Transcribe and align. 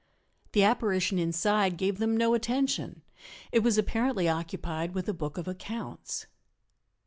The 0.53 0.63
apparition 0.63 1.19
inside 1.19 1.77
gave 1.77 1.99
them 1.99 2.17
no 2.17 2.33
attention; 2.33 3.03
it 3.51 3.59
was 3.59 3.77
apparently 3.77 4.27
occupied 4.27 4.95
with 4.95 5.07
a 5.07 5.13
book 5.13 5.37
of 5.37 5.47
accounts. 5.47 6.25